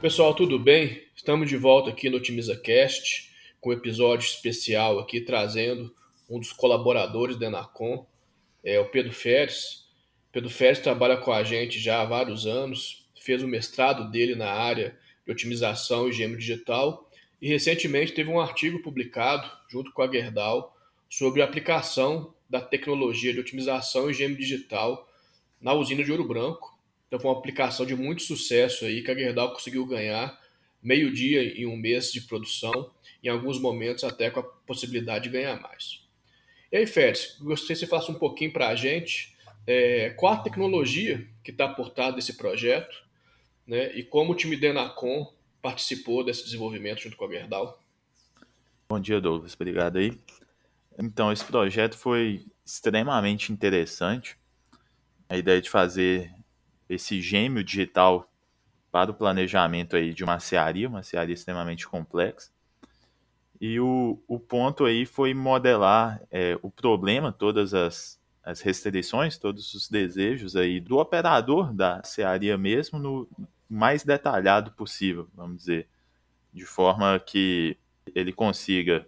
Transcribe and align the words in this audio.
Pessoal, 0.00 0.32
tudo 0.32 0.60
bem? 0.60 1.02
Estamos 1.16 1.48
de 1.48 1.56
volta 1.56 1.90
aqui 1.90 2.08
no 2.08 2.18
OtimizaCast 2.18 3.32
com 3.60 3.70
um 3.70 3.72
episódio 3.72 4.24
especial 4.24 5.00
aqui 5.00 5.20
trazendo 5.20 5.92
um 6.30 6.38
dos 6.38 6.52
colaboradores 6.52 7.36
da 7.36 7.46
Enacom, 7.46 8.06
é 8.62 8.78
o 8.78 8.84
Pedro 8.84 9.12
Feres. 9.12 9.88
Pedro 10.30 10.48
Feres 10.48 10.78
trabalha 10.78 11.16
com 11.16 11.32
a 11.32 11.42
gente 11.42 11.80
já 11.80 12.00
há 12.00 12.04
vários 12.04 12.46
anos, 12.46 13.10
fez 13.20 13.42
o 13.42 13.48
mestrado 13.48 14.08
dele 14.08 14.36
na 14.36 14.52
área 14.52 14.96
de 15.26 15.32
otimização 15.32 16.08
e 16.08 16.12
gêmeo 16.12 16.38
digital 16.38 17.10
e 17.42 17.48
recentemente 17.48 18.12
teve 18.12 18.30
um 18.30 18.38
artigo 18.38 18.80
publicado 18.80 19.50
junto 19.68 19.92
com 19.92 20.02
a 20.02 20.08
Gerdau 20.08 20.76
sobre 21.10 21.42
a 21.42 21.44
aplicação 21.44 22.32
da 22.48 22.60
tecnologia 22.60 23.32
de 23.32 23.40
otimização 23.40 24.08
e 24.08 24.14
gêmeo 24.14 24.38
digital 24.38 25.08
na 25.60 25.72
usina 25.72 26.04
de 26.04 26.12
Ouro 26.12 26.28
Branco, 26.28 26.77
então 27.08 27.18
foi 27.18 27.30
uma 27.30 27.38
aplicação 27.38 27.84
de 27.84 27.96
muito 27.96 28.22
sucesso 28.22 28.84
aí 28.84 29.02
que 29.02 29.10
a 29.10 29.14
Gerdau 29.14 29.52
conseguiu 29.52 29.84
ganhar 29.84 30.38
meio 30.82 31.12
dia 31.12 31.42
em 31.42 31.66
um 31.66 31.76
mês 31.76 32.12
de 32.12 32.20
produção, 32.20 32.90
em 33.24 33.28
alguns 33.28 33.58
momentos 33.58 34.04
até 34.04 34.30
com 34.30 34.40
a 34.40 34.42
possibilidade 34.42 35.24
de 35.24 35.30
ganhar 35.30 35.60
mais. 35.60 36.06
E 36.70 36.76
aí, 36.76 36.86
Félix, 36.86 37.38
gostaria 37.40 37.74
que 37.74 37.80
você 37.80 37.86
falasse 37.86 38.10
um 38.10 38.14
pouquinho 38.14 38.52
para 38.52 38.68
a 38.68 38.74
gente 38.74 39.34
é, 39.66 40.10
qual 40.10 40.34
a 40.34 40.38
tecnologia 40.38 41.26
que 41.42 41.50
está 41.50 41.66
por 41.66 41.90
trás 41.90 42.14
desse 42.14 42.36
projeto 42.36 43.04
né, 43.66 43.90
e 43.96 44.02
como 44.02 44.32
o 44.32 44.34
time 44.34 44.56
da 44.56 44.68
Enacom 44.68 45.32
participou 45.60 46.24
desse 46.24 46.44
desenvolvimento 46.44 47.00
junto 47.00 47.16
com 47.16 47.24
a 47.24 47.30
Gerdau. 47.30 47.82
Bom 48.88 49.00
dia, 49.00 49.20
Douglas. 49.20 49.54
Obrigado 49.54 49.98
aí. 49.98 50.16
Então, 50.98 51.32
esse 51.32 51.44
projeto 51.44 51.96
foi 51.96 52.46
extremamente 52.64 53.52
interessante. 53.52 54.36
A 55.28 55.36
ideia 55.36 55.60
de 55.60 55.68
fazer 55.68 56.32
esse 56.88 57.20
gêmeo 57.20 57.62
digital 57.62 58.30
para 58.90 59.10
o 59.10 59.14
planejamento 59.14 59.96
aí 59.96 60.14
de 60.14 60.24
uma 60.24 60.40
cearia, 60.40 60.88
uma 60.88 61.02
cearia 61.02 61.34
extremamente 61.34 61.86
complexa. 61.86 62.50
E 63.60 63.78
o, 63.80 64.22
o 64.26 64.38
ponto 64.38 64.84
aí 64.84 65.04
foi 65.04 65.34
modelar 65.34 66.20
é, 66.30 66.58
o 66.62 66.70
problema, 66.70 67.32
todas 67.32 67.74
as, 67.74 68.20
as 68.42 68.60
restrições, 68.60 69.36
todos 69.36 69.74
os 69.74 69.88
desejos 69.88 70.56
aí 70.56 70.80
do 70.80 70.98
operador 70.98 71.72
da 71.72 72.02
cearia 72.04 72.56
mesmo 72.56 72.98
no 72.98 73.28
mais 73.68 74.04
detalhado 74.04 74.72
possível, 74.72 75.28
vamos 75.34 75.58
dizer, 75.58 75.88
de 76.54 76.64
forma 76.64 77.18
que 77.20 77.76
ele 78.14 78.32
consiga 78.32 79.06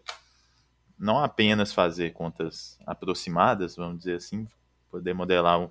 não 0.98 1.18
apenas 1.18 1.72
fazer 1.72 2.12
contas 2.12 2.78
aproximadas, 2.86 3.76
vamos 3.76 4.00
dizer 4.00 4.16
assim, 4.16 4.46
poder 4.90 5.14
modelar 5.14 5.70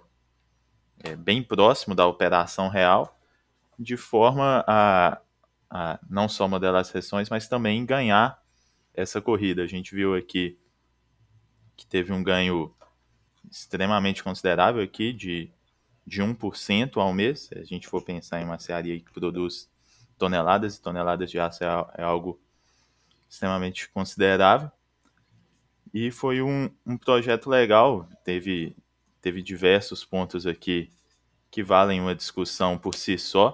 é, 1.03 1.15
bem 1.15 1.41
próximo 1.41 1.95
da 1.95 2.05
operação 2.05 2.67
real, 2.67 3.17
de 3.77 3.95
forma 3.95 4.63
a, 4.67 5.21
a 5.69 5.99
não 6.09 6.27
só 6.27 6.47
modelar 6.47 6.81
as 6.81 6.87
sessões, 6.87 7.29
mas 7.29 7.47
também 7.47 7.85
ganhar 7.85 8.41
essa 8.93 9.21
corrida. 9.21 9.63
A 9.63 9.67
gente 9.67 9.95
viu 9.95 10.15
aqui 10.15 10.57
que 11.77 11.85
teve 11.85 12.11
um 12.11 12.21
ganho 12.21 12.73
extremamente 13.49 14.23
considerável 14.23 14.83
aqui 14.83 15.13
de, 15.13 15.49
de 16.05 16.21
1% 16.21 16.97
ao 16.97 17.13
mês. 17.13 17.41
Se 17.41 17.57
a 17.57 17.63
gente 17.63 17.87
for 17.87 18.03
pensar 18.03 18.41
em 18.41 18.45
uma 18.45 18.59
cearia 18.59 18.99
que 18.99 19.11
produz 19.11 19.69
toneladas 20.17 20.75
e 20.75 20.81
toneladas 20.81 21.31
de 21.31 21.39
aço, 21.39 21.63
é, 21.63 21.67
é 21.97 22.03
algo 22.03 22.39
extremamente 23.29 23.87
considerável. 23.89 24.69
E 25.93 26.11
foi 26.11 26.41
um, 26.41 26.69
um 26.85 26.97
projeto 26.97 27.49
legal, 27.49 28.07
teve 28.23 28.75
teve 29.21 29.41
diversos 29.41 30.03
pontos 30.03 30.45
aqui 30.45 30.89
que 31.51 31.63
valem 31.63 31.99
uma 31.99 32.15
discussão 32.15 32.77
por 32.77 32.95
si 32.95 33.17
só. 33.17 33.51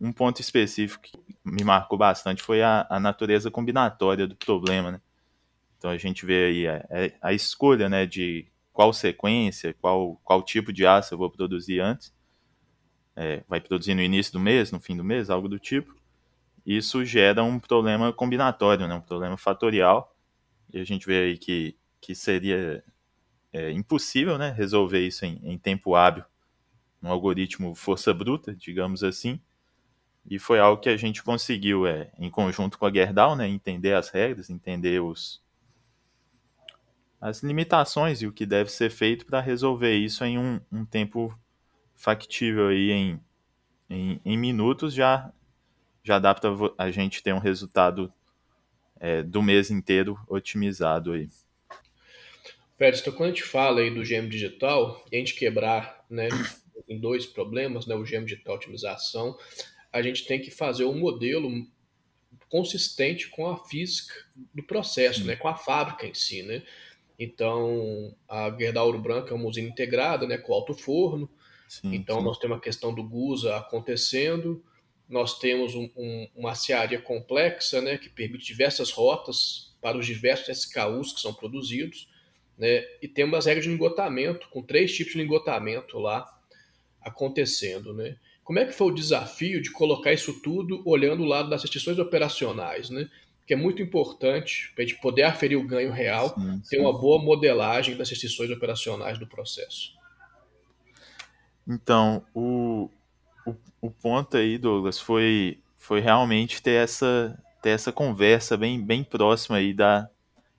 Um 0.00 0.12
ponto 0.12 0.40
específico 0.40 1.04
que 1.04 1.18
me 1.44 1.64
marcou 1.64 1.96
bastante 1.96 2.42
foi 2.42 2.62
a, 2.62 2.86
a 2.90 3.00
natureza 3.00 3.50
combinatória 3.50 4.26
do 4.26 4.36
problema, 4.36 4.92
né? 4.92 5.00
Então 5.78 5.90
a 5.90 5.96
gente 5.96 6.24
vê 6.24 6.44
aí 6.46 6.68
a, 6.68 7.28
a, 7.28 7.32
escolha, 7.32 7.88
né, 7.88 8.06
de 8.06 8.46
qual 8.72 8.92
sequência, 8.92 9.74
qual, 9.80 10.20
qual 10.22 10.42
tipo 10.42 10.72
de 10.72 10.86
aço 10.86 11.14
eu 11.14 11.18
vou 11.18 11.30
produzir 11.30 11.80
antes. 11.80 12.14
É, 13.16 13.42
vai 13.48 13.60
produzir 13.60 13.94
no 13.94 14.00
início 14.00 14.32
do 14.32 14.40
mês, 14.40 14.70
no 14.70 14.80
fim 14.80 14.96
do 14.96 15.04
mês, 15.04 15.28
algo 15.28 15.48
do 15.48 15.58
tipo. 15.58 15.94
Isso 16.64 17.04
gera 17.04 17.42
um 17.42 17.58
problema 17.58 18.12
combinatório, 18.12 18.86
né, 18.86 18.94
um 18.94 19.00
problema 19.00 19.36
fatorial. 19.36 20.14
E 20.72 20.78
a 20.78 20.84
gente 20.84 21.04
vê 21.06 21.24
aí 21.24 21.38
que, 21.38 21.76
que 22.00 22.14
seria 22.14 22.84
é 23.52 23.70
impossível 23.70 24.38
né, 24.38 24.50
resolver 24.50 25.06
isso 25.06 25.24
em, 25.24 25.38
em 25.42 25.58
tempo 25.58 25.94
hábil, 25.94 26.24
um 27.02 27.08
algoritmo 27.08 27.74
força 27.74 28.14
bruta, 28.14 28.54
digamos 28.54 29.04
assim. 29.04 29.40
E 30.28 30.38
foi 30.38 30.60
algo 30.60 30.80
que 30.80 30.88
a 30.88 30.96
gente 30.96 31.22
conseguiu, 31.22 31.86
é, 31.86 32.10
em 32.18 32.30
conjunto 32.30 32.78
com 32.78 32.86
a 32.86 32.92
Gerdau, 32.92 33.34
né, 33.36 33.48
entender 33.48 33.94
as 33.94 34.08
regras, 34.08 34.48
entender 34.48 35.02
os, 35.02 35.42
as 37.20 37.42
limitações 37.42 38.22
e 38.22 38.26
o 38.26 38.32
que 38.32 38.46
deve 38.46 38.70
ser 38.70 38.90
feito 38.90 39.26
para 39.26 39.40
resolver 39.40 39.94
isso 39.94 40.24
em 40.24 40.38
um, 40.38 40.60
um, 40.70 40.84
tempo 40.84 41.36
factível 41.94 42.68
aí 42.68 42.90
em, 42.90 43.20
em, 43.90 44.20
em, 44.24 44.36
minutos 44.36 44.94
já 44.94 45.32
já 46.02 46.18
dá 46.18 46.34
para 46.34 46.50
a 46.76 46.90
gente 46.90 47.22
ter 47.22 47.32
um 47.32 47.38
resultado 47.38 48.12
é, 48.98 49.22
do 49.22 49.40
mês 49.40 49.70
inteiro 49.70 50.18
otimizado 50.28 51.12
aí. 51.12 51.28
Pérez, 52.76 53.00
então 53.00 53.12
quando 53.12 53.30
a 53.30 53.32
gente 53.32 53.44
fala 53.44 53.80
aí 53.80 53.90
do 53.90 54.04
gêmeo 54.04 54.30
digital, 54.30 55.04
e 55.10 55.16
a 55.16 55.18
gente 55.18 55.34
quebrar 55.34 56.04
né, 56.08 56.28
em 56.88 56.98
dois 56.98 57.26
problemas, 57.26 57.86
né, 57.86 57.94
o 57.94 58.04
gêmeo 58.04 58.26
digital 58.26 58.56
otimização, 58.56 59.36
a 59.92 60.02
gente 60.02 60.24
tem 60.24 60.40
que 60.40 60.50
fazer 60.50 60.84
um 60.84 60.98
modelo 60.98 61.50
consistente 62.48 63.28
com 63.28 63.48
a 63.48 63.56
física 63.64 64.14
do 64.54 64.62
processo, 64.62 65.24
né, 65.24 65.36
com 65.36 65.48
a 65.48 65.56
fábrica 65.56 66.06
em 66.06 66.14
si, 66.14 66.42
né? 66.42 66.62
Então, 67.18 68.14
a 68.28 68.50
Gerdau 68.58 68.86
Ouro 68.86 68.98
Branco 68.98 69.30
é 69.30 69.34
uma 69.34 69.46
usina 69.46 69.68
integrada, 69.68 70.26
né, 70.26 70.38
com 70.38 70.52
alto 70.52 70.74
forno. 70.74 71.30
Sim, 71.68 71.94
então, 71.94 72.18
sim. 72.18 72.24
nós 72.24 72.38
temos 72.38 72.58
a 72.58 72.60
questão 72.60 72.92
do 72.92 73.04
GUSA 73.04 73.56
acontecendo, 73.56 74.62
nós 75.08 75.38
temos 75.38 75.74
um, 75.74 75.88
um, 75.96 76.28
uma 76.34 76.54
cearia 76.54 77.00
complexa, 77.00 77.80
né, 77.80 77.96
que 77.96 78.08
permite 78.08 78.46
diversas 78.46 78.90
rotas 78.90 79.74
para 79.80 79.96
os 79.96 80.06
diversos 80.06 80.48
SKUs 80.48 81.12
que 81.12 81.20
são 81.20 81.32
produzidos 81.32 82.10
né? 82.58 82.84
E 83.00 83.08
temos 83.08 83.38
as 83.38 83.46
regras 83.46 83.64
de 83.64 83.70
lingotamento, 83.70 84.48
com 84.50 84.62
três 84.62 84.94
tipos 84.94 85.12
de 85.12 85.18
lingotamento 85.18 85.98
lá 85.98 86.26
acontecendo, 87.00 87.92
né? 87.92 88.16
Como 88.44 88.58
é 88.58 88.64
que 88.64 88.72
foi 88.72 88.88
o 88.88 88.94
desafio 88.94 89.62
de 89.62 89.70
colocar 89.70 90.12
isso 90.12 90.40
tudo 90.42 90.82
olhando 90.84 91.22
o 91.22 91.26
lado 91.26 91.48
das 91.48 91.62
restrições 91.62 91.98
operacionais, 91.98 92.90
né? 92.90 93.08
Que 93.46 93.54
é 93.54 93.56
muito 93.56 93.82
importante 93.82 94.72
para 94.74 94.84
a 94.84 94.86
gente 94.86 95.00
poder 95.00 95.22
aferir 95.22 95.58
o 95.58 95.66
ganho 95.66 95.92
real, 95.92 96.28
sim, 96.30 96.60
sim. 96.62 96.62
ter 96.70 96.80
uma 96.80 96.92
boa 96.92 97.22
modelagem 97.22 97.96
das 97.96 98.10
restrições 98.10 98.50
operacionais 98.50 99.18
do 99.18 99.26
processo. 99.26 99.94
Então, 101.66 102.24
o, 102.34 102.90
o, 103.46 103.54
o 103.80 103.90
ponto 103.90 104.36
aí, 104.36 104.58
Douglas, 104.58 104.98
foi, 104.98 105.58
foi 105.78 106.00
realmente 106.00 106.60
ter 106.60 106.82
essa, 106.82 107.38
ter 107.62 107.70
essa 107.70 107.92
conversa 107.92 108.56
bem, 108.56 108.80
bem 108.80 109.04
próxima 109.04 109.56
aí 109.58 109.72
da, 109.72 110.08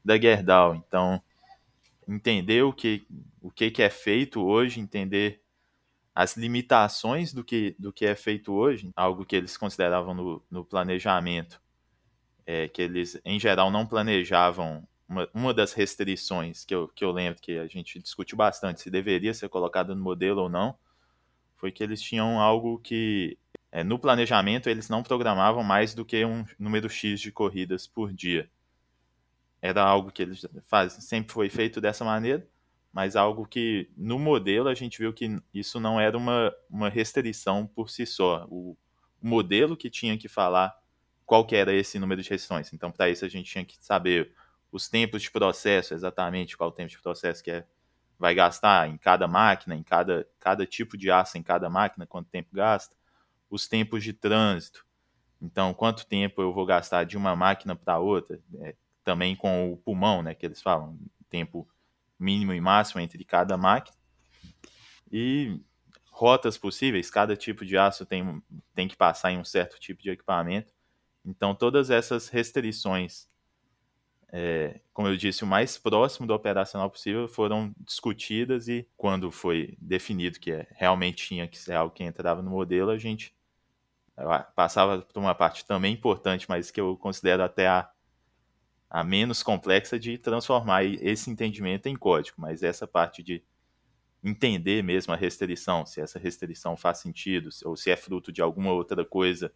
da 0.04 0.18
Gerdau. 0.18 0.76
Então, 0.76 1.22
entender 2.08 2.64
o 2.64 2.74
que, 2.74 3.06
o 3.42 3.52
que, 3.52 3.82
é 3.82 3.90
feito 3.90 4.44
hoje, 4.44 4.80
entender 4.80 5.42
as 6.14 6.38
limitações 6.38 7.34
do 7.34 7.44
que, 7.44 7.76
do 7.80 7.92
que 7.92 8.06
é 8.06 8.16
feito 8.16 8.54
hoje, 8.54 8.92
algo 8.96 9.26
que 9.26 9.36
eles 9.36 9.58
consideravam 9.58 10.14
no, 10.14 10.44
no 10.50 10.64
planejamento, 10.66 11.62
é, 12.46 12.68
que 12.68 12.82
eles, 12.82 13.20
em 13.26 13.40
geral, 13.40 13.72
não 13.72 13.86
planejavam. 13.86 14.88
Uma, 15.08 15.30
uma 15.34 15.54
das 15.54 15.74
restrições 15.74 16.64
que 16.64 16.74
eu, 16.74 16.88
que 16.88 17.04
eu 17.04 17.12
lembro 17.12 17.42
que 17.42 17.58
a 17.58 17.68
gente 17.68 18.00
discutiu 18.00 18.38
bastante, 18.38 18.82
se 18.82 18.90
deveria 18.90 19.34
ser 19.34 19.50
colocado 19.50 19.94
no 19.94 20.02
modelo 20.02 20.44
ou 20.44 20.50
não, 20.50 20.76
foi 21.58 21.72
que 21.72 21.84
eles 21.84 22.02
tinham 22.02 22.40
algo 22.40 22.80
que, 22.80 23.38
é, 23.72 23.84
no 23.84 24.00
planejamento, 24.00 24.70
eles 24.70 24.90
não 24.90 25.04
programavam 25.04 25.64
mais 25.64 25.94
do 25.94 26.06
que 26.06 26.24
um 26.26 26.46
número 26.58 26.90
X 26.90 27.20
de 27.20 27.32
corridas 27.32 27.86
por 27.86 28.14
dia 28.14 28.50
era 29.64 29.82
algo 29.82 30.12
que 30.12 30.22
eles 30.22 30.46
fazem, 30.66 31.00
sempre 31.00 31.32
foi 31.32 31.50
feito 31.50 31.80
dessa 31.80 32.04
maneira, 32.04 32.46
mas 32.92 33.16
algo 33.16 33.48
que 33.48 33.90
no 33.96 34.20
modelo 34.20 34.68
a 34.68 34.76
gente 34.76 35.00
viu 35.00 35.14
que 35.14 35.42
isso 35.54 35.80
não 35.80 36.02
era 36.02 36.18
uma, 36.18 36.54
uma 36.70 36.90
restrição 36.90 37.66
por 37.66 37.90
si 37.90 38.06
só. 38.06 38.46
O, 38.50 38.78
modelo 39.22 39.78
que 39.78 39.90
tinha 39.90 40.18
que 40.18 40.28
falar 40.28 40.78
qual 41.26 41.48
que 41.48 41.56
era 41.56 41.74
esse 41.74 41.98
número 41.98 42.22
de 42.22 42.30
restrições. 42.30 42.74
Então, 42.74 42.92
para 42.92 43.10
isso 43.10 43.24
a 43.24 43.30
gente 43.30 43.50
tinha 43.50 43.64
que 43.64 43.78
saber 43.80 44.34
os 44.70 44.90
tempos 44.90 45.22
de 45.22 45.32
processo, 45.32 45.94
exatamente 45.94 46.58
qual 46.58 46.70
o 46.70 46.74
tempo 46.74 46.90
de 46.90 47.00
processo 47.00 47.42
que 47.42 47.50
é, 47.50 47.66
vai 48.20 48.36
gastar 48.36 48.90
em 48.90 48.98
cada 48.98 49.26
máquina, 49.30 49.76
em 49.78 49.82
cada, 49.82 50.28
cada 50.42 50.66
tipo 50.66 50.98
de 50.98 51.10
aço 51.10 51.38
em 51.38 51.42
cada 51.42 51.70
máquina, 51.70 52.06
quanto 52.06 52.30
tempo 52.30 52.50
gasta, 52.52 52.98
os 53.50 53.66
tempos 53.66 54.04
de 54.04 54.12
trânsito. 54.12 54.86
Então, 55.42 55.74
quanto 55.74 56.06
tempo 56.06 56.42
eu 56.42 56.52
vou 56.52 56.66
gastar 56.66 57.06
de 57.06 57.16
uma 57.16 57.34
máquina 57.34 57.78
para 57.78 57.98
outra, 57.98 58.38
é, 58.60 58.76
também 59.04 59.36
com 59.36 59.72
o 59.72 59.78
pulmão, 59.78 60.22
né, 60.22 60.34
que 60.34 60.46
eles 60.46 60.62
falam, 60.62 60.98
tempo 61.30 61.68
mínimo 62.20 62.54
e 62.54 62.62
máximo 62.62 63.02
entre 63.02 63.24
cada 63.24 63.58
máquina. 63.58 63.98
E 65.12 65.60
rotas 66.10 66.58
possíveis, 66.58 67.10
cada 67.10 67.36
tipo 67.36 67.66
de 67.66 67.78
aço 67.78 68.06
tem, 68.06 68.42
tem 68.74 68.88
que 68.88 68.96
passar 68.96 69.32
em 69.32 69.40
um 69.40 69.44
certo 69.44 69.80
tipo 69.80 70.02
de 70.02 70.10
equipamento. 70.10 70.74
Então, 71.26 71.56
todas 71.56 71.90
essas 71.90 72.30
restrições, 72.30 73.28
é, 74.32 74.80
como 74.94 75.08
eu 75.08 75.18
disse, 75.18 75.44
o 75.44 75.48
mais 75.48 75.78
próximo 75.78 76.28
do 76.28 76.34
operacional 76.34 76.90
possível 76.90 77.28
foram 77.28 77.74
discutidas 77.80 78.68
e 78.68 78.88
quando 78.98 79.32
foi 79.32 79.78
definido 79.80 80.40
que 80.40 80.52
é, 80.52 80.68
realmente 80.72 81.28
tinha 81.28 81.48
que 81.48 81.58
ser 81.58 81.74
algo 81.74 81.94
que 81.94 82.04
entrava 82.04 82.42
no 82.42 82.52
modelo, 82.52 82.92
a 82.92 82.98
gente 82.98 83.36
passava 84.56 85.02
por 85.02 85.20
uma 85.20 85.34
parte 85.34 85.66
também 85.66 85.94
importante, 85.94 86.46
mas 86.48 86.70
que 86.70 86.80
eu 86.80 86.96
considero 86.98 87.44
até 87.44 87.68
a, 87.68 87.90
a 88.94 89.04
menos 89.04 89.42
complexa 89.42 89.98
de 89.98 90.20
transformar 90.20 90.86
esse 90.86 91.28
entendimento 91.28 91.88
em 91.88 91.96
código, 91.96 92.40
mas 92.40 92.62
essa 92.62 92.86
parte 92.86 93.24
de 93.24 93.44
entender 94.24 94.84
mesmo 94.84 95.12
a 95.12 95.16
restrição, 95.16 95.84
se 95.84 96.00
essa 96.00 96.20
restrição 96.20 96.78
faz 96.78 97.00
sentido, 97.00 97.50
ou 97.66 97.76
se 97.76 97.90
é 97.90 97.96
fruto 97.96 98.32
de 98.32 98.40
alguma 98.40 98.72
outra 98.72 99.04
coisa 99.04 99.52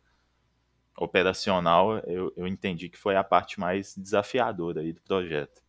operacional, 0.97 1.99
eu, 1.99 2.33
eu 2.35 2.47
entendi 2.47 2.89
que 2.89 2.97
foi 2.97 3.15
a 3.15 3.23
parte 3.23 3.59
mais 3.59 3.95
desafiadora 3.95 4.81
aí 4.81 4.91
do 4.91 5.01
projeto. 5.01 5.61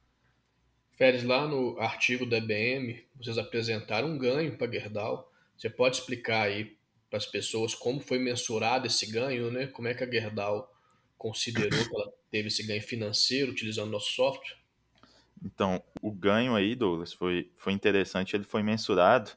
Férez, 0.96 1.22
lá 1.22 1.46
no 1.46 1.78
artigo 1.78 2.24
da 2.24 2.38
IBM, 2.38 3.04
vocês 3.16 3.36
apresentaram 3.36 4.08
um 4.08 4.18
ganho 4.18 4.56
para 4.56 4.72
Gerdau. 4.72 5.30
Você 5.58 5.68
pode 5.68 5.96
explicar 5.96 6.44
aí 6.44 6.74
para 7.10 7.18
as 7.18 7.26
pessoas 7.26 7.74
como 7.74 8.00
foi 8.00 8.18
mensurado 8.18 8.86
esse 8.86 9.04
ganho, 9.12 9.50
né? 9.50 9.66
Como 9.66 9.86
é 9.86 9.94
que 9.94 10.02
a 10.02 10.10
Gerdau 10.10 10.74
considerou 11.18 11.68
que 11.70 11.94
ela 11.94 12.17
teve 12.30 12.48
esse 12.48 12.66
ganho 12.66 12.82
financeiro 12.82 13.52
utilizando 13.52 13.90
nosso 13.90 14.12
software? 14.12 14.56
Então, 15.44 15.82
o 16.02 16.10
ganho 16.10 16.54
aí, 16.54 16.75
Douglas, 16.75 17.12
foi, 17.12 17.50
foi 17.56 17.72
interessante, 17.72 18.34
ele 18.34 18.44
foi 18.44 18.62
mensurado 18.62 19.30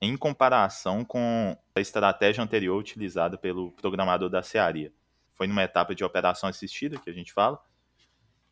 em 0.00 0.16
comparação 0.16 1.04
com 1.04 1.56
a 1.74 1.80
estratégia 1.80 2.42
anterior 2.42 2.78
utilizada 2.78 3.36
pelo 3.38 3.72
programador 3.72 4.28
da 4.28 4.42
Cearia. 4.42 4.92
Foi 5.34 5.46
numa 5.46 5.62
etapa 5.62 5.94
de 5.94 6.04
operação 6.04 6.48
assistida, 6.48 6.98
que 6.98 7.10
a 7.10 7.12
gente 7.12 7.32
fala. 7.32 7.60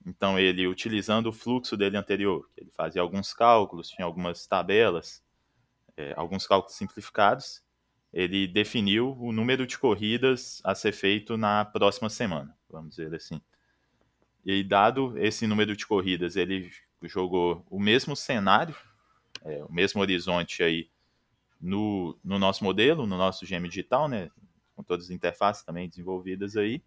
Então, 0.04 0.38
ele, 0.38 0.66
utilizando 0.66 1.28
o 1.28 1.32
fluxo 1.32 1.76
dele 1.76 1.96
anterior, 1.96 2.48
ele 2.56 2.70
fazia 2.70 3.00
alguns 3.00 3.32
cálculos, 3.32 3.88
tinha 3.88 4.04
algumas 4.04 4.46
tabelas, 4.46 5.22
é, 5.96 6.12
alguns 6.16 6.46
cálculos 6.46 6.76
simplificados, 6.76 7.62
ele 8.12 8.46
definiu 8.46 9.16
o 9.18 9.32
número 9.32 9.66
de 9.66 9.78
corridas 9.78 10.60
a 10.64 10.74
ser 10.74 10.92
feito 10.92 11.36
na 11.36 11.64
próxima 11.64 12.10
semana, 12.10 12.56
vamos 12.68 12.96
dizer 12.96 13.14
assim. 13.14 13.40
E 14.44 14.64
dado 14.64 15.16
esse 15.18 15.46
número 15.46 15.76
de 15.76 15.86
corridas, 15.86 16.36
ele 16.36 16.70
jogou 17.04 17.64
o 17.70 17.78
mesmo 17.78 18.16
cenário, 18.16 18.74
é, 19.44 19.62
o 19.64 19.72
mesmo 19.72 20.00
horizonte 20.00 20.62
aí 20.62 20.90
no, 21.60 22.18
no 22.24 22.38
nosso 22.38 22.64
modelo, 22.64 23.06
no 23.06 23.16
nosso 23.16 23.46
GM 23.46 23.68
digital, 23.68 24.08
né, 24.08 24.30
com 24.74 24.82
todas 24.82 25.06
as 25.06 25.10
interfaces 25.10 25.64
também 25.64 25.88
desenvolvidas 25.88 26.56
aí, 26.56 26.82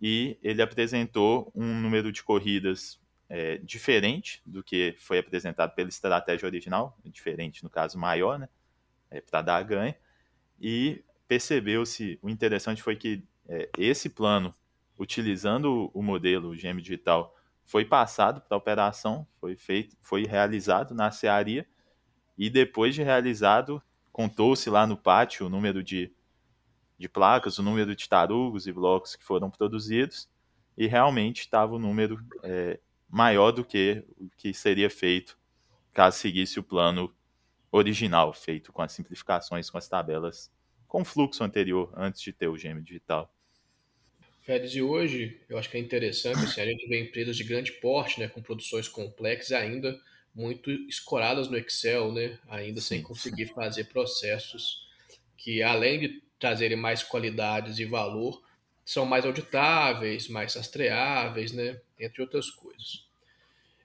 e 0.00 0.38
ele 0.42 0.62
apresentou 0.62 1.52
um 1.54 1.74
número 1.80 2.10
de 2.10 2.22
corridas 2.22 2.98
é, 3.28 3.58
diferente 3.58 4.42
do 4.46 4.62
que 4.62 4.94
foi 4.98 5.18
apresentado 5.18 5.74
pela 5.74 5.90
estratégia 5.90 6.46
original, 6.46 6.98
diferente 7.04 7.62
no 7.62 7.68
caso 7.68 7.98
maior, 7.98 8.38
né, 8.38 8.48
é, 9.10 9.20
para 9.20 9.42
dar 9.42 9.62
ganho, 9.62 9.94
e 10.58 11.04
percebeu-se, 11.28 12.18
o 12.22 12.30
interessante 12.30 12.82
foi 12.82 12.96
que 12.96 13.22
é, 13.48 13.68
esse 13.78 14.08
plano 14.08 14.54
utilizando 15.00 15.90
o 15.94 16.02
modelo 16.02 16.54
GM 16.54 16.78
Digital, 16.82 17.34
foi 17.64 17.86
passado 17.86 18.42
para 18.42 18.54
a 18.54 18.58
operação, 18.58 19.26
foi 19.40 19.56
feito, 19.56 19.96
foi 20.02 20.26
realizado 20.26 20.94
na 20.94 21.10
cearia 21.10 21.66
e 22.36 22.50
depois 22.50 22.94
de 22.94 23.02
realizado, 23.02 23.82
contou-se 24.12 24.68
lá 24.68 24.86
no 24.86 24.98
pátio 24.98 25.46
o 25.46 25.48
número 25.48 25.82
de, 25.82 26.12
de 26.98 27.08
placas, 27.08 27.58
o 27.58 27.62
número 27.62 27.96
de 27.96 28.06
tarugos 28.06 28.66
e 28.66 28.72
blocos 28.72 29.16
que 29.16 29.24
foram 29.24 29.50
produzidos 29.50 30.28
e 30.76 30.86
realmente 30.86 31.40
estava 31.40 31.74
o 31.74 31.78
número 31.78 32.22
é, 32.42 32.78
maior 33.08 33.52
do 33.52 33.64
que 33.64 34.04
o 34.18 34.28
que 34.36 34.52
seria 34.52 34.90
feito 34.90 35.38
caso 35.94 36.18
seguisse 36.18 36.60
o 36.60 36.62
plano 36.62 37.10
original, 37.72 38.34
feito 38.34 38.70
com 38.70 38.82
as 38.82 38.92
simplificações, 38.92 39.70
com 39.70 39.78
as 39.78 39.88
tabelas, 39.88 40.52
com 40.86 41.00
o 41.00 41.04
fluxo 41.04 41.42
anterior, 41.42 41.90
antes 41.96 42.20
de 42.20 42.32
ter 42.32 42.48
o 42.48 42.54
GM 42.54 42.82
digital. 42.82 43.32
Feds, 44.50 44.74
e 44.74 44.82
hoje 44.82 45.40
eu 45.48 45.56
acho 45.56 45.70
que 45.70 45.76
é 45.76 45.80
interessante, 45.80 46.40
assim, 46.40 46.60
a 46.60 46.66
gente 46.66 46.88
vê 46.88 47.00
empresas 47.00 47.36
de 47.36 47.44
grande 47.44 47.70
porte, 47.70 48.18
né, 48.18 48.26
com 48.26 48.42
produções 48.42 48.88
complexas 48.88 49.52
ainda 49.52 49.96
muito 50.34 50.72
escoradas 50.88 51.48
no 51.48 51.56
Excel, 51.56 52.10
né, 52.10 52.36
ainda 52.48 52.80
sem 52.80 53.00
conseguir 53.00 53.46
fazer 53.46 53.84
processos 53.84 54.88
que, 55.36 55.62
além 55.62 56.00
de 56.00 56.22
trazerem 56.36 56.76
mais 56.76 57.00
qualidades 57.00 57.78
e 57.78 57.84
valor, 57.84 58.42
são 58.84 59.06
mais 59.06 59.24
auditáveis, 59.24 60.26
mais 60.26 60.56
rastreáveis, 60.56 61.52
né, 61.52 61.80
entre 61.96 62.20
outras 62.20 62.50
coisas. 62.50 63.06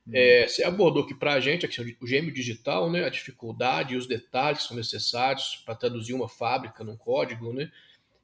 Hum. 0.07 0.13
É, 0.15 0.47
você 0.47 0.63
abordou 0.63 1.03
aqui 1.03 1.13
para 1.13 1.33
a 1.33 1.39
gente 1.39 1.63
aqui, 1.63 1.95
o 2.01 2.07
gêmeo 2.07 2.33
digital, 2.33 2.91
né, 2.91 3.06
a 3.06 3.09
dificuldade 3.09 3.94
e 3.94 3.97
os 3.97 4.07
detalhes 4.07 4.63
que 4.63 4.67
são 4.69 4.77
necessários 4.77 5.62
para 5.63 5.75
traduzir 5.75 6.15
uma 6.15 6.27
fábrica 6.27 6.83
num 6.83 6.97
código, 6.97 7.53
né, 7.53 7.71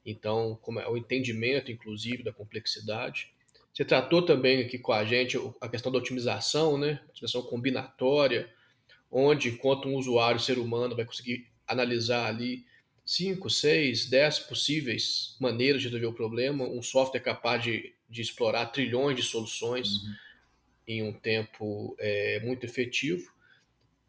então, 0.04 0.58
como 0.62 0.80
é 0.80 0.88
o 0.88 0.96
entendimento, 0.96 1.70
inclusive, 1.70 2.22
da 2.22 2.32
complexidade. 2.32 3.32
Você 3.72 3.84
tratou 3.84 4.22
também 4.22 4.60
aqui 4.60 4.78
com 4.78 4.92
a 4.92 5.04
gente 5.04 5.38
a 5.60 5.68
questão 5.68 5.90
da 5.90 5.98
otimização, 5.98 6.76
né? 6.76 7.00
Otimização 7.08 7.42
combinatória, 7.42 8.52
onde, 9.10 9.48
enquanto 9.48 9.88
um 9.88 9.94
usuário 9.94 10.40
ser 10.40 10.58
humano 10.58 10.96
vai 10.96 11.04
conseguir 11.04 11.46
analisar 11.66 12.26
ali 12.26 12.64
5, 13.04 13.48
6, 13.48 14.06
10 14.06 14.38
possíveis 14.40 15.36
maneiras 15.40 15.80
de 15.80 15.88
resolver 15.88 16.06
o 16.06 16.12
problema, 16.12 16.64
um 16.64 16.82
software 16.82 17.20
capaz 17.20 17.62
de, 17.62 17.94
de 18.08 18.20
explorar 18.20 18.66
trilhões 18.66 19.16
de 19.16 19.22
soluções 19.22 19.88
uhum. 19.88 20.14
em 20.86 21.02
um 21.02 21.12
tempo 21.12 21.96
é, 21.98 22.40
muito 22.40 22.64
efetivo. 22.64 23.32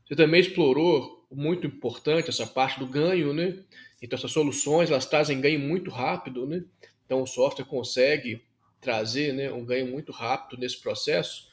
Você 0.05 0.15
também 0.15 0.41
explorou, 0.41 1.25
muito 1.31 1.65
importante, 1.65 2.29
essa 2.29 2.45
parte 2.45 2.79
do 2.79 2.85
ganho, 2.85 3.33
né? 3.33 3.57
Então, 4.01 4.17
essas 4.17 4.31
soluções 4.31 4.91
elas 4.91 5.05
trazem 5.05 5.41
ganho 5.41 5.59
muito 5.59 5.89
rápido, 5.89 6.45
né? 6.45 6.63
Então, 7.05 7.21
o 7.21 7.27
software 7.27 7.65
consegue 7.65 8.43
trazer 8.79 9.33
né, 9.33 9.51
um 9.51 9.65
ganho 9.65 9.87
muito 9.87 10.11
rápido 10.11 10.59
nesse 10.59 10.79
processo. 10.79 11.47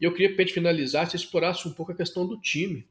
E 0.00 0.04
eu 0.04 0.12
queria, 0.12 0.28
para 0.28 0.42
a 0.42 0.46
gente 0.46 0.54
finalizar, 0.54 1.10
se 1.10 1.16
explorasse 1.16 1.66
um 1.66 1.72
pouco 1.72 1.92
a 1.92 1.96
questão 1.96 2.26
do 2.26 2.38
time, 2.38 2.86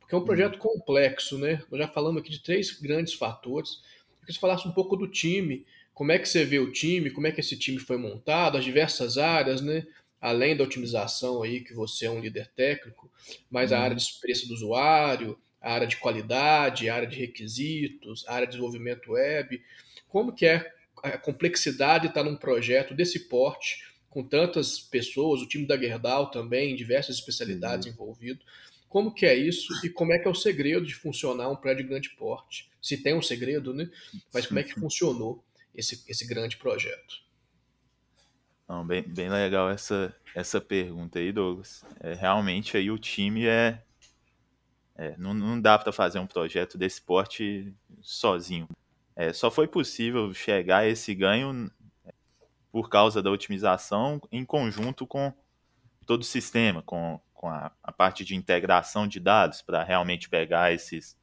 porque 0.00 0.14
é 0.14 0.18
um 0.18 0.24
projeto 0.24 0.54
uhum. 0.54 0.60
complexo, 0.60 1.36
né? 1.38 1.62
Nós 1.70 1.80
já 1.80 1.88
falamos 1.88 2.22
aqui 2.22 2.30
de 2.30 2.42
três 2.42 2.72
grandes 2.80 3.12
fatores. 3.12 3.82
Eu 4.10 4.16
queria 4.16 4.26
que 4.26 4.32
você 4.32 4.40
falasse 4.40 4.66
um 4.66 4.72
pouco 4.72 4.96
do 4.96 5.06
time, 5.06 5.66
como 5.92 6.10
é 6.10 6.18
que 6.18 6.26
você 6.28 6.44
vê 6.44 6.58
o 6.58 6.72
time, 6.72 7.10
como 7.10 7.26
é 7.26 7.32
que 7.32 7.40
esse 7.40 7.58
time 7.58 7.78
foi 7.78 7.98
montado, 7.98 8.56
as 8.56 8.64
diversas 8.64 9.18
áreas, 9.18 9.60
né? 9.60 9.86
Além 10.20 10.56
da 10.56 10.64
otimização 10.64 11.42
aí, 11.42 11.60
que 11.60 11.72
você 11.72 12.06
é 12.06 12.10
um 12.10 12.20
líder 12.20 12.50
técnico, 12.56 13.10
mas 13.50 13.72
a 13.72 13.78
área 13.78 13.90
uhum. 13.90 13.96
de 13.96 14.02
experiência 14.02 14.48
do 14.48 14.54
usuário, 14.54 15.38
a 15.60 15.72
área 15.72 15.86
de 15.86 15.96
qualidade, 15.96 16.88
a 16.88 16.94
área 16.94 17.08
de 17.08 17.16
requisitos, 17.16 18.24
a 18.26 18.34
área 18.34 18.46
de 18.46 18.52
desenvolvimento 18.52 19.12
web. 19.12 19.62
Como 20.08 20.32
que 20.32 20.46
é 20.46 20.72
a 21.02 21.16
complexidade 21.16 22.04
de 22.04 22.08
estar 22.08 22.24
num 22.24 22.36
projeto 22.36 22.94
desse 22.94 23.28
porte, 23.28 23.86
com 24.08 24.24
tantas 24.24 24.80
pessoas, 24.80 25.40
o 25.40 25.46
time 25.46 25.66
da 25.66 25.76
Gerdau 25.76 26.30
também, 26.30 26.74
diversas 26.74 27.16
especialidades 27.16 27.86
uhum. 27.86 27.92
envolvidas. 27.92 28.42
Como 28.88 29.12
que 29.12 29.26
é 29.26 29.34
isso 29.34 29.72
e 29.84 29.90
como 29.90 30.12
é 30.12 30.18
que 30.18 30.26
é 30.26 30.30
o 30.30 30.34
segredo 30.34 30.86
de 30.86 30.94
funcionar 30.94 31.50
um 31.50 31.56
prédio 31.56 31.84
de 31.84 31.90
grande 31.90 32.10
porte? 32.10 32.70
Se 32.80 32.96
tem 32.96 33.14
um 33.14 33.20
segredo, 33.20 33.74
né? 33.74 33.88
Mas 34.32 34.46
como 34.46 34.58
é 34.58 34.62
que 34.62 34.72
funcionou 34.72 35.44
esse, 35.74 36.02
esse 36.08 36.26
grande 36.26 36.56
projeto? 36.56 37.27
Não, 38.68 38.86
bem, 38.86 39.02
bem 39.02 39.30
legal 39.30 39.70
essa, 39.70 40.14
essa 40.34 40.60
pergunta 40.60 41.18
aí, 41.18 41.32
Douglas. 41.32 41.82
É, 42.00 42.12
realmente 42.12 42.76
aí 42.76 42.90
o 42.90 42.98
time 42.98 43.46
é, 43.46 43.82
é, 44.94 45.16
não, 45.16 45.32
não, 45.32 45.58
dá 45.58 45.78
para 45.78 45.90
fazer 45.90 46.18
um 46.18 46.26
projeto 46.26 46.76
desse 46.76 47.00
porte 47.00 47.74
sozinho. 48.02 48.68
É, 49.16 49.32
só 49.32 49.50
foi 49.50 49.66
possível 49.66 50.34
chegar 50.34 50.80
a 50.80 50.86
esse 50.86 51.14
ganho 51.14 51.70
é, 52.04 52.12
por 52.70 52.90
causa 52.90 53.22
da 53.22 53.30
otimização 53.30 54.20
em 54.30 54.44
conjunto 54.44 55.06
com 55.06 55.32
todo 56.04 56.20
o 56.20 56.24
sistema, 56.24 56.82
com, 56.82 57.18
com 57.32 57.48
a, 57.48 57.72
a 57.82 57.90
parte 57.90 58.22
de 58.22 58.36
integração 58.36 59.08
de 59.08 59.18
dados 59.18 59.62
para 59.62 59.82
realmente 59.82 60.28
pegar 60.28 60.74
esses, 60.74 61.16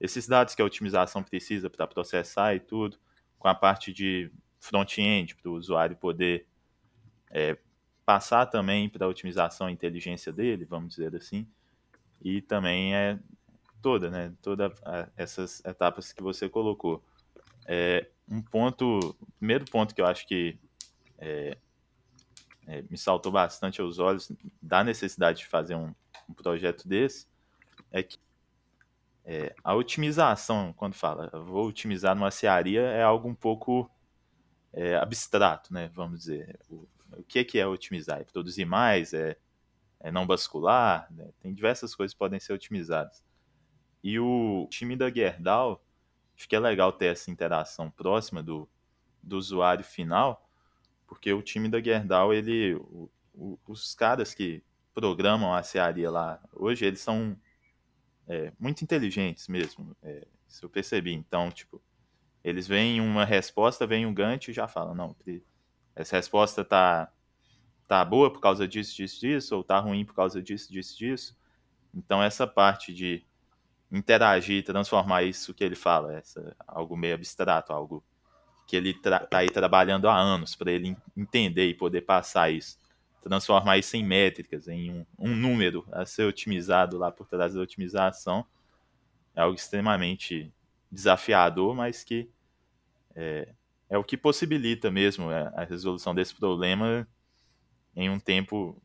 esses 0.00 0.26
dados 0.26 0.56
que 0.56 0.62
a 0.62 0.64
otimização 0.64 1.22
precisa 1.22 1.70
para 1.70 1.86
processar 1.86 2.56
e 2.56 2.60
tudo, 2.60 2.98
com 3.38 3.46
a 3.46 3.54
parte 3.54 3.92
de 3.92 4.32
front-end 4.58 5.36
para 5.36 5.48
o 5.48 5.54
usuário 5.54 5.96
poder 5.96 6.44
é, 7.30 7.56
passar 8.04 8.46
também 8.46 8.88
para 8.88 9.06
a 9.06 9.08
otimização 9.08 9.66
a 9.66 9.72
inteligência 9.72 10.32
dele, 10.32 10.64
vamos 10.64 10.90
dizer 10.90 11.14
assim 11.14 11.46
e 12.20 12.40
também 12.40 12.94
é 12.94 13.18
toda, 13.82 14.10
né? 14.10 14.32
Todas 14.42 14.72
essas 15.16 15.64
etapas 15.64 16.12
que 16.12 16.22
você 16.22 16.48
colocou. 16.48 17.02
É, 17.66 18.08
um 18.28 18.42
ponto, 18.42 19.14
primeiro 19.38 19.64
ponto 19.66 19.94
que 19.94 20.00
eu 20.00 20.06
acho 20.06 20.26
que 20.26 20.58
é, 21.18 21.56
é, 22.66 22.82
me 22.90 22.96
saltou 22.96 23.30
bastante 23.30 23.80
aos 23.80 23.98
olhos 23.98 24.32
da 24.60 24.82
necessidade 24.82 25.38
de 25.38 25.46
fazer 25.46 25.74
um, 25.74 25.94
um 26.28 26.34
projeto 26.34 26.88
desse 26.88 27.26
é 27.90 28.02
que 28.02 28.18
É, 29.28 29.52
a 29.64 29.74
otimização, 29.74 30.72
quando 30.72 30.94
fala 30.94 31.28
vou 31.44 31.66
otimizar 31.66 32.14
numa 32.14 32.30
cearia, 32.30 32.82
é 32.82 33.02
algo 33.02 33.28
um 33.28 33.34
pouco 33.34 33.90
é, 34.72 34.94
abstrato, 34.96 35.72
né? 35.74 35.90
Vamos 35.94 36.20
dizer. 36.20 36.58
O, 36.70 36.86
o 37.18 37.22
que, 37.22 37.38
é 37.38 37.44
que 37.44 37.58
é 37.58 37.66
otimizar? 37.66 38.20
É 38.20 38.24
produzir 38.24 38.64
mais? 38.64 39.12
É, 39.12 39.36
é 40.00 40.10
não 40.10 40.26
bascular? 40.26 41.06
Né? 41.10 41.30
Tem 41.40 41.52
diversas 41.52 41.94
coisas 41.94 42.12
que 42.12 42.18
podem 42.18 42.38
ser 42.40 42.52
otimizadas. 42.52 43.24
E 44.02 44.18
o 44.20 44.68
time 44.70 44.96
da 44.96 45.10
Gerdau, 45.10 45.84
acho 46.36 46.48
que 46.48 46.54
é 46.54 46.60
legal 46.60 46.92
ter 46.92 47.06
essa 47.06 47.30
interação 47.30 47.90
próxima 47.90 48.42
do, 48.42 48.68
do 49.22 49.36
usuário 49.36 49.84
final, 49.84 50.48
porque 51.06 51.32
o 51.32 51.42
time 51.42 51.68
da 51.68 51.80
Gerdau, 51.80 52.32
ele, 52.32 52.74
o, 52.74 53.10
o, 53.34 53.58
os 53.66 53.94
caras 53.94 54.34
que 54.34 54.62
programam 54.94 55.52
a 55.52 55.62
cearia 55.62 56.10
lá, 56.10 56.40
hoje 56.52 56.84
eles 56.84 57.00
são 57.00 57.36
é, 58.28 58.52
muito 58.58 58.82
inteligentes 58.82 59.48
mesmo, 59.48 59.96
é, 60.02 60.26
se 60.46 60.64
eu 60.64 60.70
percebi. 60.70 61.12
Então, 61.12 61.50
tipo, 61.50 61.82
eles 62.42 62.66
veem 62.66 63.00
uma 63.00 63.24
resposta, 63.24 63.86
vem 63.86 64.06
um 64.06 64.14
gancho 64.14 64.50
e 64.50 64.54
já 64.54 64.68
falam, 64.68 64.94
não, 64.94 65.16
essa 65.96 66.16
resposta 66.16 66.62
tá, 66.62 67.10
tá 67.88 68.04
boa 68.04 68.30
por 68.30 68.40
causa 68.40 68.68
disso, 68.68 68.94
disso, 68.94 69.20
disso, 69.20 69.56
ou 69.56 69.64
tá 69.64 69.78
ruim 69.78 70.04
por 70.04 70.14
causa 70.14 70.42
disso, 70.42 70.70
disso, 70.70 70.96
disso. 70.96 71.36
Então, 71.94 72.22
essa 72.22 72.46
parte 72.46 72.92
de 72.92 73.24
interagir, 73.90 74.62
transformar 74.62 75.22
isso 75.22 75.54
que 75.54 75.64
ele 75.64 75.74
fala, 75.74 76.14
essa, 76.14 76.54
algo 76.66 76.96
meio 76.96 77.14
abstrato, 77.14 77.72
algo 77.72 78.04
que 78.66 78.76
ele 78.76 78.90
está 78.90 79.26
aí 79.32 79.48
trabalhando 79.48 80.08
há 80.08 80.18
anos 80.18 80.54
para 80.54 80.70
ele 80.70 80.96
entender 81.16 81.68
e 81.68 81.74
poder 81.74 82.02
passar 82.02 82.50
isso, 82.50 82.78
transformar 83.22 83.78
isso 83.78 83.96
em 83.96 84.04
métricas, 84.04 84.68
em 84.68 84.90
um, 84.90 85.06
um, 85.18 85.34
número 85.34 85.86
a 85.92 86.04
ser 86.04 86.24
otimizado 86.24 86.98
lá 86.98 87.10
por 87.10 87.26
trás 87.26 87.54
da 87.54 87.60
otimização, 87.60 88.44
é 89.34 89.40
algo 89.40 89.54
extremamente 89.54 90.52
desafiador, 90.90 91.74
mas 91.74 92.02
que 92.02 92.28
é, 93.14 93.48
é 93.88 93.96
o 93.96 94.04
que 94.04 94.16
possibilita 94.16 94.90
mesmo 94.90 95.30
a, 95.30 95.48
a 95.48 95.64
resolução 95.64 96.14
desse 96.14 96.34
problema 96.34 97.06
em 97.94 98.10
um 98.10 98.18
tempo 98.18 98.80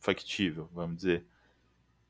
factível, 0.00 0.68
vamos 0.72 0.96
dizer. 0.96 1.24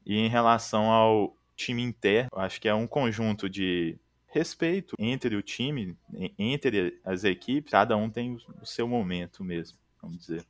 E 0.04 0.16
em 0.16 0.28
relação 0.28 0.90
ao 0.90 1.36
time 1.56 1.82
interno, 1.82 2.30
acho 2.36 2.60
que 2.60 2.68
é 2.68 2.74
um 2.74 2.86
conjunto 2.86 3.48
de 3.48 3.98
respeito 4.28 4.94
entre 4.98 5.34
o 5.34 5.42
time, 5.42 5.96
entre 6.38 7.00
as 7.04 7.24
equipes, 7.24 7.70
cada 7.70 7.96
um 7.96 8.10
tem 8.10 8.38
o 8.60 8.66
seu 8.66 8.86
momento 8.86 9.42
mesmo, 9.42 9.78
vamos 10.00 10.18
dizer. 10.18 10.44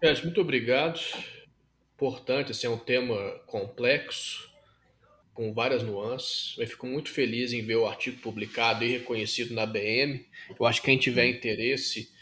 Pérez, 0.00 0.22
muito 0.22 0.40
obrigado. 0.40 1.00
Importante, 1.96 2.52
assim, 2.52 2.66
é 2.66 2.70
um 2.70 2.78
tema 2.78 3.16
complexo, 3.46 4.49
com 5.40 5.54
várias 5.54 5.82
nuances. 5.82 6.54
Eu 6.58 6.66
fico 6.66 6.86
muito 6.86 7.08
feliz 7.08 7.54
em 7.54 7.62
ver 7.62 7.76
o 7.76 7.86
artigo 7.86 8.20
publicado 8.20 8.84
e 8.84 8.88
reconhecido 8.88 9.54
na 9.54 9.64
BM. 9.64 10.26
Eu 10.58 10.66
acho 10.66 10.82
que 10.82 10.86
quem 10.86 10.98
tiver 10.98 11.28
interesse 11.28 12.12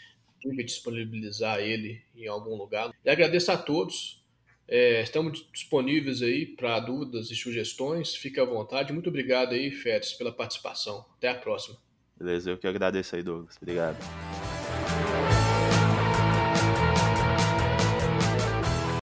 deve 0.41 0.63
disponibilizar 0.63 1.59
ele 1.59 2.01
em 2.15 2.27
algum 2.27 2.55
lugar. 2.55 2.93
E 3.03 3.09
agradeço 3.09 3.51
a 3.51 3.57
todos 3.57 4.23
é, 4.71 5.01
estamos 5.01 5.45
disponíveis 5.51 6.21
aí 6.21 6.45
para 6.45 6.79
dúvidas 6.79 7.29
e 7.29 7.35
sugestões. 7.35 8.15
Fique 8.15 8.39
à 8.39 8.45
vontade. 8.45 8.93
Muito 8.93 9.09
obrigado 9.09 9.53
aí, 9.53 9.69
Félix, 9.69 10.13
pela 10.13 10.31
participação. 10.31 11.03
Até 11.17 11.27
a 11.27 11.35
próxima. 11.35 11.75
Beleza, 12.17 12.51
eu 12.51 12.57
que 12.57 12.67
agradeço 12.67 13.15
aí, 13.15 13.23
Douglas. 13.23 13.57
Obrigado. 13.59 13.97